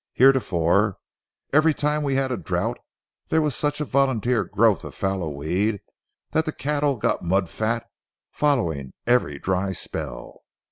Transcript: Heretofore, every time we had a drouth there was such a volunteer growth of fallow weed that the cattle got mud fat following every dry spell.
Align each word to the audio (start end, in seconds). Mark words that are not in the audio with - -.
Heretofore, 0.13 0.97
every 1.53 1.75
time 1.75 2.01
we 2.01 2.15
had 2.15 2.31
a 2.31 2.35
drouth 2.37 2.77
there 3.27 3.39
was 3.39 3.53
such 3.55 3.79
a 3.79 3.85
volunteer 3.85 4.43
growth 4.43 4.83
of 4.83 4.95
fallow 4.95 5.29
weed 5.29 5.79
that 6.31 6.45
the 6.45 6.51
cattle 6.51 6.95
got 6.97 7.23
mud 7.23 7.47
fat 7.49 7.85
following 8.31 8.93
every 9.05 9.37
dry 9.37 9.73
spell. 9.73 10.41